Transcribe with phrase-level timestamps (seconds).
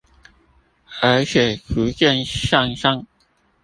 [0.99, 3.05] 而且逐漸向上